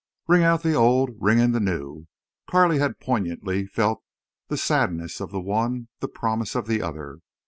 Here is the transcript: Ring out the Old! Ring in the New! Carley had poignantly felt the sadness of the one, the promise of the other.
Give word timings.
Ring 0.27 0.41
out 0.41 0.63
the 0.63 0.73
Old! 0.73 1.11
Ring 1.19 1.37
in 1.37 1.51
the 1.51 1.59
New! 1.59 2.07
Carley 2.49 2.79
had 2.79 2.99
poignantly 2.99 3.67
felt 3.67 4.01
the 4.47 4.57
sadness 4.57 5.19
of 5.21 5.29
the 5.29 5.39
one, 5.39 5.89
the 5.99 6.07
promise 6.07 6.55
of 6.55 6.65
the 6.65 6.81
other. 6.81 7.19